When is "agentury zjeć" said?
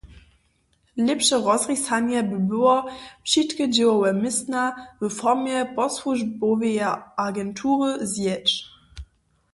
7.27-8.49